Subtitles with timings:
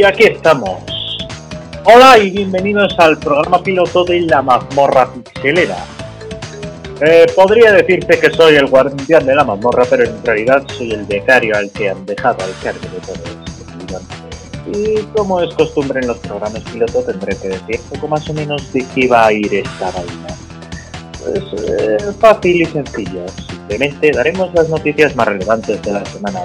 [0.00, 0.80] Y aquí estamos.
[1.84, 5.76] Hola y bienvenidos al programa piloto de la mazmorra pixelera.
[7.02, 11.04] Eh, podría decirte que soy el guardián de la mazmorra, pero en realidad soy el
[11.04, 13.22] becario al que han dejado al cargo de todo
[13.92, 14.72] esto.
[14.72, 18.72] Y como es costumbre en los programas piloto, tendré que decir poco más o menos
[18.72, 20.34] de qué va a ir esta vaina.
[21.22, 23.26] Pues eh, fácil y sencillo.
[23.50, 26.40] Simplemente daremos las noticias más relevantes de la semana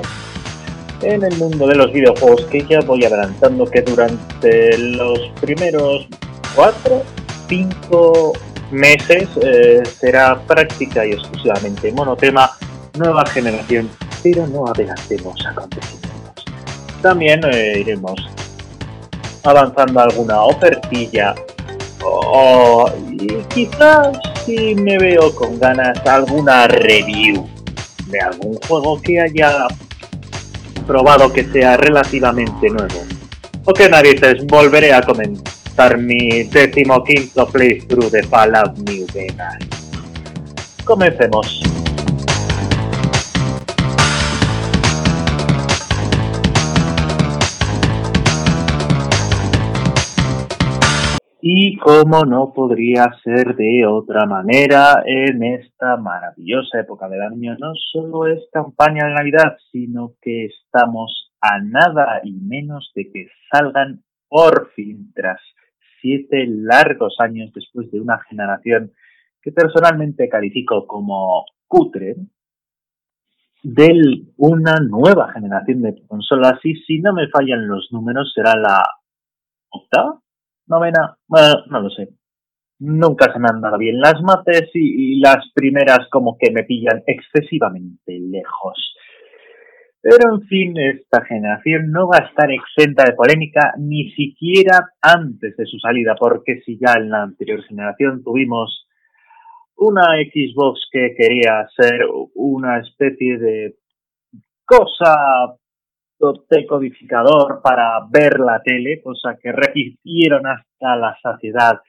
[1.02, 6.08] en el mundo de los videojuegos que ya voy adelantando que durante los primeros
[6.56, 7.04] 4,
[7.50, 8.34] 5
[8.72, 12.52] meses eh, será práctica y exclusivamente monotema
[12.98, 13.90] nueva generación,
[14.24, 16.46] pero no adelantemos acontecimientos.
[17.02, 18.16] También eh, iremos
[19.44, 21.36] avanzando alguna ofertilla
[22.04, 27.48] o, y quizás si me veo con ganas alguna review
[28.08, 29.68] de algún juego que haya
[30.86, 33.04] probado que sea relativamente nuevo.
[33.66, 39.58] O que narices, volveré a comentar mi décimo quinto playthrough de Fallout New Vegas.
[40.84, 41.64] Comencemos.
[51.48, 57.56] Y como no podría ser de otra manera, en esta maravillosa época del año.
[57.60, 63.28] No solo es campaña de Navidad, sino que estamos a nada y menos de que
[63.52, 65.40] salgan por fin tras
[66.02, 68.92] siete largos años después de una generación
[69.44, 72.16] que personalmente califico como cutre,
[73.62, 73.92] de
[74.38, 76.60] una nueva generación de consolas.
[76.64, 78.84] Y si no me fallan los números será la
[79.70, 80.25] octava
[80.68, 82.10] novena, bueno, no lo sé.
[82.80, 87.04] Nunca se me han dado bien las mates y, las primeras como que me pillan
[87.08, 88.96] excesivamente lejos.
[90.02, 95.56] Pero en fin, esta generación no va a estar exenta de polémica ni siquiera antes
[95.58, 98.88] de su salida, porque si ya en la anterior generación tuvimos
[99.78, 102.02] una Xbox que quería ser
[102.36, 103.76] una especie de
[104.66, 105.58] cosa
[106.50, 111.82] decodificador para ver la tele, cosa que repitieron hasta la saciedad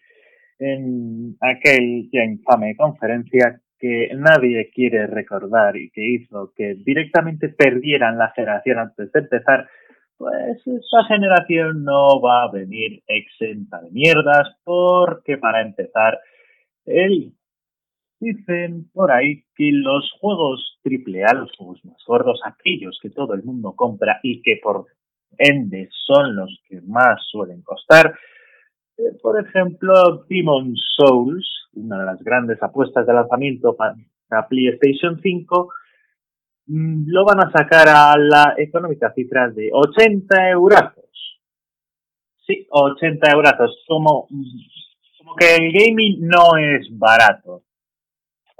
[0.58, 8.30] en aquel infame conferencia que nadie quiere recordar y que hizo que directamente perdieran la
[8.30, 9.68] generación antes de empezar,
[10.16, 16.18] pues esta generación no va a venir exenta de mierdas porque para empezar
[16.86, 17.35] el
[18.26, 23.44] Dicen por ahí que los juegos AAA, los juegos más gordos, aquellos que todo el
[23.44, 24.86] mundo compra y que por
[25.38, 28.18] ende son los que más suelen costar,
[28.98, 35.72] eh, por ejemplo, Demon Souls, una de las grandes apuestas de lanzamiento para PlayStation 5,
[36.66, 40.94] mm, lo van a sacar a la económica cifra de 80 euros.
[42.44, 43.52] Sí, 80 euros.
[43.86, 44.26] Como,
[45.18, 47.65] como que el gaming no es barato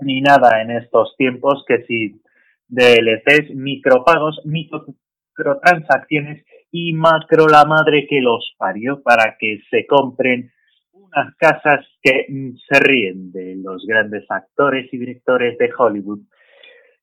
[0.01, 2.21] ni nada en estos tiempos que si
[2.69, 10.53] DLCs, micropagos, microtransacciones y macro la madre que los parió para que se compren
[10.93, 16.21] unas casas que mm, se ríen de los grandes actores y directores de Hollywood.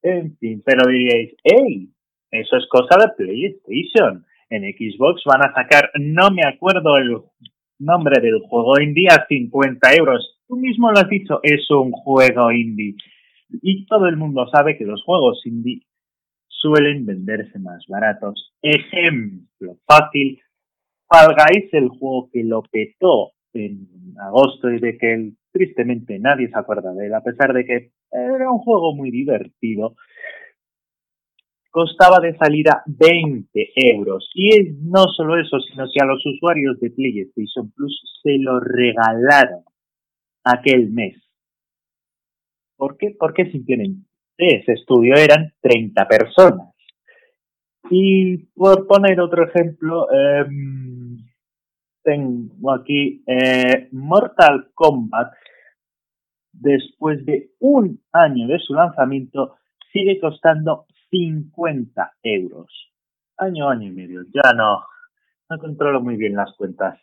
[0.02, 1.90] En fin, pero diríais, ¡hey!
[2.30, 4.26] Eso es cosa de PlayStation.
[4.50, 7.18] En Xbox van a sacar, no me acuerdo el
[7.80, 12.52] nombre del juego indie a 50 euros tú mismo lo has dicho, es un juego
[12.52, 12.96] indie.
[13.50, 15.82] Y todo el mundo sabe que los juegos indie
[16.48, 18.54] suelen venderse más baratos.
[18.62, 20.40] Ejemplo fácil,
[21.08, 21.36] Fall
[21.72, 23.88] el juego que lo petó en
[24.20, 28.52] agosto y de que tristemente nadie se acuerda de él, a pesar de que era
[28.52, 29.96] un juego muy divertido,
[31.74, 34.30] costaba de salida 20 euros.
[34.36, 34.50] Y
[34.84, 39.64] no solo eso, sino que a los usuarios de PlayStation Plus se lo regalaron
[40.44, 41.18] aquel mes.
[42.78, 43.16] ¿Por qué?
[43.18, 44.06] Porque simplemente
[44.38, 46.76] ese estudio eran 30 personas.
[47.90, 51.18] Y por poner otro ejemplo, em,
[52.04, 55.34] tengo aquí eh, Mortal Kombat,
[56.52, 59.56] después de un año de su lanzamiento,
[59.92, 62.92] sigue costando 50 euros.
[63.38, 64.24] Año, año y medio.
[64.34, 64.84] Ya no,
[65.50, 67.00] no controlo muy bien las cuentas.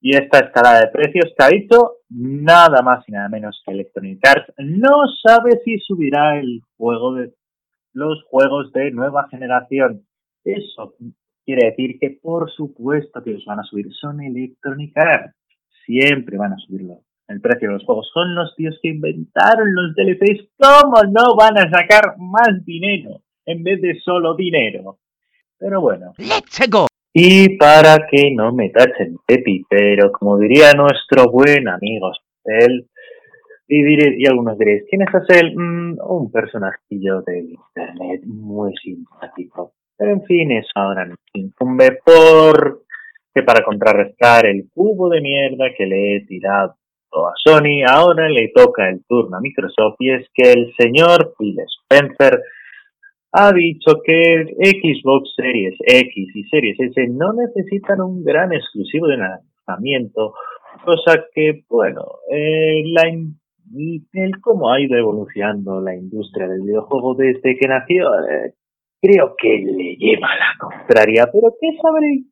[0.00, 4.24] Y esta escalada de precios que ha dicho nada más y nada menos que Electronic
[4.24, 7.34] Arts no sabe si subirá el juego de
[7.92, 10.06] los juegos de nueva generación.
[10.44, 10.94] Eso
[11.44, 13.92] quiere decir que por supuesto que los van a subir.
[13.94, 15.34] Son Electronic Arts.
[15.84, 17.05] Siempre van a subirlo.
[17.28, 20.48] El precio de los juegos son los tíos que inventaron los DLCs.
[20.58, 24.98] ¿Cómo no van a sacar más dinero en vez de solo dinero?
[25.58, 26.12] Pero bueno.
[26.18, 26.86] ¡Let's go!
[27.12, 32.12] Y para que no me tachen de pero como diría nuestro buen amigo
[32.44, 32.86] él
[33.68, 35.56] y, y algunos diréis, ¿quién es Hassel?
[35.56, 39.72] Mm, un personajillo del internet muy simpático.
[39.96, 42.82] Pero en fin, eso ahora nos incumbe por
[43.34, 46.76] que para contrarrestar el cubo de mierda que le he tirado
[47.12, 51.56] a Sony, ahora le toca el turno a Microsoft y es que el señor Phil
[51.88, 52.40] Spencer
[53.32, 59.18] ha dicho que Xbox Series X y Series S no necesitan un gran exclusivo de
[59.18, 60.34] lanzamiento,
[60.84, 67.56] cosa que, bueno, eh, la, el cómo ha ido evolucionando la industria del videojuego desde
[67.56, 68.54] que nació, eh,
[69.00, 72.24] creo que le lleva la contraria, pero ¿qué sabré?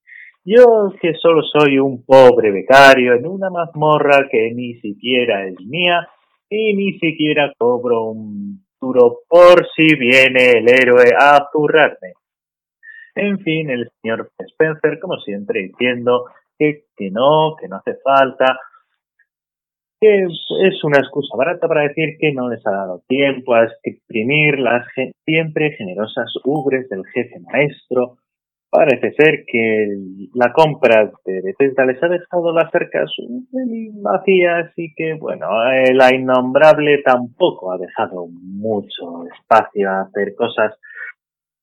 [0.47, 6.07] Yo que solo soy un pobre becario en una mazmorra que ni siquiera es mía
[6.51, 12.13] y ni siquiera cobro un duro por si viene el héroe a zurrarme.
[13.15, 16.27] En fin, el señor Spencer, como siempre, diciendo
[16.59, 18.59] que, que no, que no hace falta,
[19.99, 24.59] que es una excusa barata para decir que no les ha dado tiempo a exprimir
[24.59, 24.87] las
[25.25, 28.19] siempre generosas ubres del jefe maestro.
[28.77, 29.87] Parece ser que
[30.35, 35.47] la compra de Bethesda les ha dejado las cercas un pelín vacías y que, bueno,
[35.93, 40.75] la innombrable tampoco ha dejado mucho espacio a hacer cosas.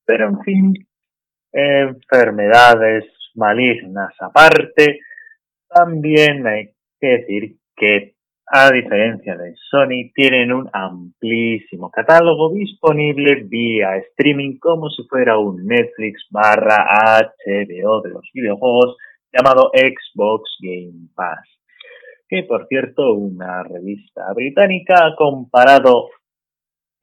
[0.06, 0.74] Pero, en fin,
[1.52, 3.04] enfermedades
[3.36, 5.02] malignas aparte,
[5.68, 8.16] también hay que decir que
[8.54, 15.66] a diferencia de Sony, tienen un amplísimo catálogo disponible vía streaming como si fuera un
[15.66, 16.86] Netflix barra
[17.18, 18.98] HBO de los videojuegos
[19.32, 21.48] llamado Xbox Game Pass.
[22.28, 26.10] Que por cierto, una revista británica ha comparado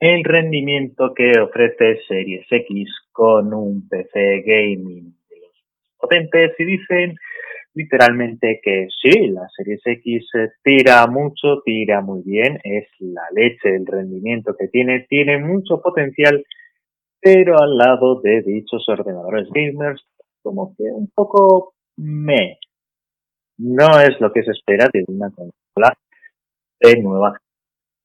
[0.00, 5.64] el rendimiento que ofrece Series X con un PC gaming de los
[5.96, 7.16] potentes y dicen
[7.78, 10.26] literalmente que sí, la Series X
[10.64, 16.44] tira mucho, tira muy bien, es la leche el rendimiento que tiene, tiene mucho potencial,
[17.20, 20.04] pero al lado de dichos ordenadores gamers,
[20.42, 22.58] como que un poco me.
[23.58, 25.96] No es lo que se espera de una consola
[26.80, 27.38] de nueva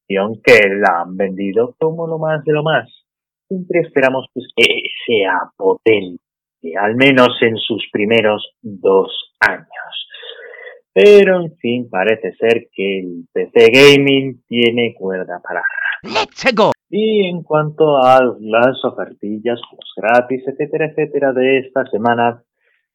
[0.08, 2.88] generación que la han vendido como lo más de lo más.
[3.48, 6.22] Siempre esperamos pues, que sea potente,
[6.80, 10.08] al menos en sus primeros dos años.
[10.92, 15.62] Pero en fin, parece ser que el PC Gaming tiene cuerda para
[16.04, 16.72] ¡Let's go!
[16.90, 22.44] Y en cuanto a las ofertillas, juegos gratis, etcétera, etcétera, de esta semana,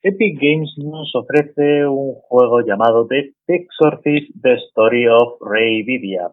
[0.01, 6.31] Epic Games nos ofrece un juego llamado The Exorcist The Story of Ray Vivia,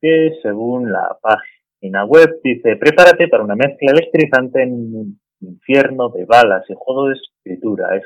[0.00, 6.24] que según la página web dice, prepárate para una mezcla electrizante en un infierno de
[6.24, 8.00] balas y juego de escritura.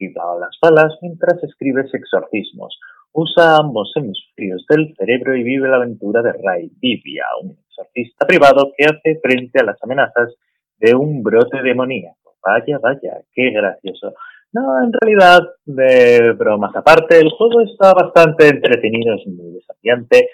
[0.00, 2.78] A las balas mientras escribes exorcismos.
[3.12, 8.70] Usa ambos hemisferios del cerebro y vive la aventura de Ray Vivia, un exorcista privado
[8.76, 10.36] que hace frente a las amenazas
[10.78, 12.36] de un brote demoníaco.
[12.46, 14.14] Vaya, vaya, qué gracioso.
[14.52, 20.28] No, en realidad, de bromas aparte, el juego está bastante entretenido, es muy desafiante.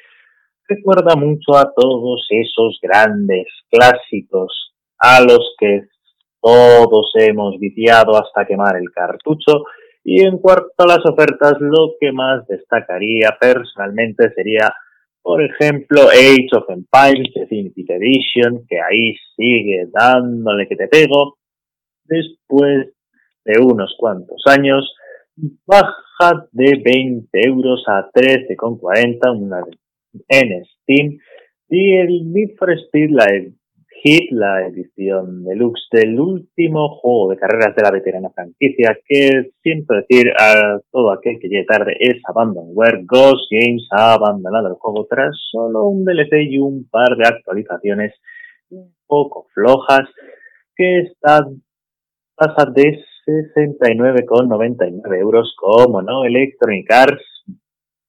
[0.69, 5.87] Recuerda mucho a todos esos grandes clásicos a los que
[6.45, 9.65] todos hemos viciado hasta quemar el cartucho.
[10.05, 14.71] Y en cuanto a las ofertas, lo que más destacaría personalmente sería,
[15.23, 21.39] por ejemplo, Age of Empires Definitive Edition, que ahí sigue dándole que te pego.
[22.05, 22.93] Después
[23.47, 24.95] de unos cuantos años,
[25.67, 29.65] baja de 20 euros a 13,40 una
[30.29, 31.19] en Steam.
[31.71, 33.25] Y el Need for Speed, la
[34.07, 39.95] Hit, la edición deluxe del último juego de carreras de la veterana franquicia, que siento
[39.95, 43.07] decir a todo aquel que llegue tarde es Abandonware.
[43.07, 48.13] Ghost Games ha abandonado el juego tras solo un DLC y un par de actualizaciones
[48.69, 50.07] un poco flojas
[50.77, 51.63] que están
[52.35, 57.25] pasa de 69,99 euros, como no, Electronic Arts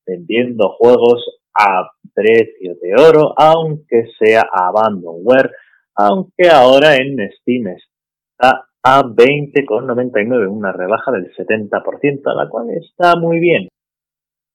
[0.06, 5.52] vendiendo juegos a precio de oro, aunque sea Abandonware
[5.96, 13.40] aunque ahora en Steam está a 20,99, una rebaja del 70%, la cual está muy
[13.40, 13.68] bien.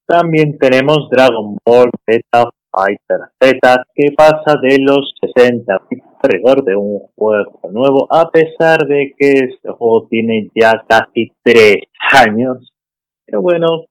[0.06, 5.82] También tenemos Dragon Ball Beta Fighter Z, que pasa de los 60
[6.22, 11.76] rigor de un juego nuevo, a pesar de que este juego tiene ya casi 3
[12.12, 12.72] años.
[13.26, 13.86] Pero bueno,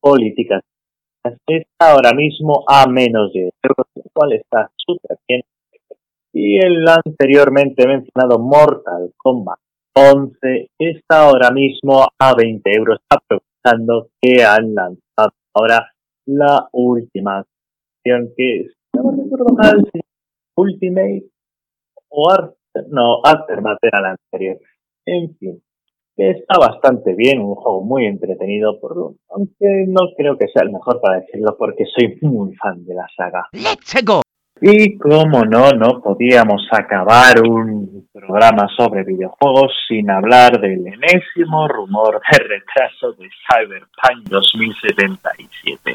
[0.00, 0.62] políticas.
[1.46, 5.42] Está ahora mismo a menos de euros, lo cual está súper bien
[6.32, 9.58] y el anteriormente mencionado Mortal Kombat
[9.94, 15.90] 11 está ahora mismo a 20 euros, aprovechando que han lanzado ahora
[16.26, 19.90] la última acción que es, no recuerdo mal,
[20.56, 21.24] Ultimate
[22.10, 22.28] o
[22.90, 24.58] no, Aftermath era la anterior.
[25.04, 25.62] En fin,
[26.16, 31.00] está bastante bien, un juego muy entretenido, por, aunque no creo que sea el mejor
[31.00, 33.48] para decirlo porque soy muy fan de la saga.
[33.52, 34.22] ¡Let's go!
[34.60, 42.20] Y como no, no podíamos acabar un programa sobre videojuegos sin hablar del enésimo rumor
[42.30, 45.94] de retraso de Cyberpunk 2077.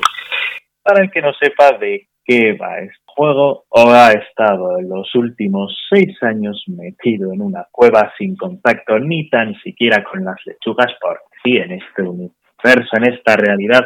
[0.81, 5.13] Para el que no sepa de qué va este juego, o ha estado en los
[5.15, 10.91] últimos seis años metido en una cueva sin contacto ni tan siquiera con las lechugas,
[11.01, 13.83] porque sí, en este universo, en esta realidad,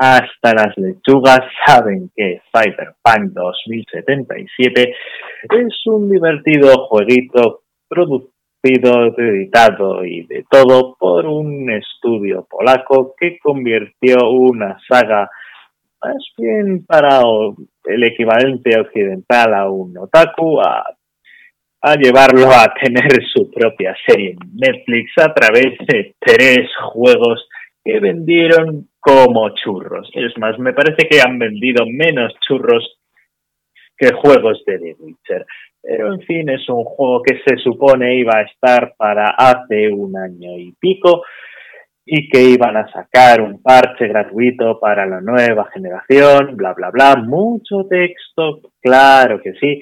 [0.00, 4.94] hasta las lechugas saben que Cyberpunk 2077
[5.50, 14.30] es un divertido jueguito producido, editado y de todo por un estudio polaco que convirtió
[14.30, 15.28] una saga
[16.02, 17.20] más bien para
[17.84, 20.82] el equivalente occidental a un otaku a,
[21.82, 27.46] a llevarlo a tener su propia serie en Netflix a través de tres juegos
[27.84, 30.10] que vendieron como churros.
[30.14, 32.98] Es más, me parece que han vendido menos churros
[33.96, 35.46] que juegos de The Witcher.
[35.82, 40.16] Pero en fin, es un juego que se supone iba a estar para hace un
[40.16, 41.22] año y pico
[42.04, 47.16] y que iban a sacar un parche gratuito para la nueva generación, bla, bla, bla,
[47.16, 49.80] mucho texto, claro que sí,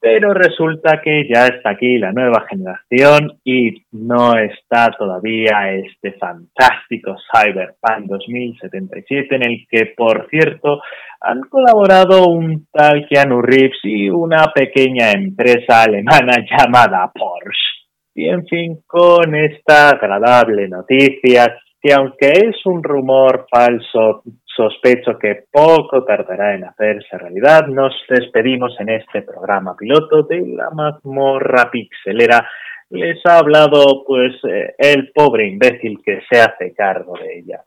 [0.00, 7.16] pero resulta que ya está aquí la nueva generación y no está todavía este fantástico
[7.32, 10.80] Cyberpunk 2077 en el que, por cierto,
[11.20, 17.78] han colaborado un tal Keanu Reeves y una pequeña empresa alemana llamada Porsche.
[18.14, 24.22] Y en fin, con esta agradable noticia, que aunque es un rumor falso,
[24.58, 30.70] sospecho que poco tardará en hacerse realidad, nos despedimos en este programa piloto de la
[30.70, 32.44] mazmorra pixelera.
[32.90, 37.62] Les ha hablado pues eh, el pobre imbécil que se hace cargo de ella.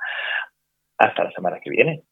[0.98, 2.03] Hasta la semana que viene.